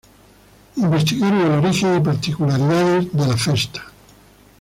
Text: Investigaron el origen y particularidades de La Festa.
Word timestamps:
Investigaron 0.77 1.41
el 1.41 1.59
origen 1.63 1.97
y 1.97 1.99
particularidades 1.99 3.13
de 3.13 3.27
La 3.27 3.37
Festa. 3.37 3.83